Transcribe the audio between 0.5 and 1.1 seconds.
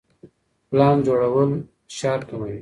پلان